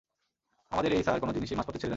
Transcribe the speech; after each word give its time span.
আমাদের 0.71 0.91
এই 0.93 1.03
স্যার 1.03 1.19
কোনো 1.19 1.31
জিনিসই 1.33 1.55
মাঝপথে 1.55 1.79
ছেড়ে 1.81 1.81
দেন 1.81 1.89
না। 1.89 1.89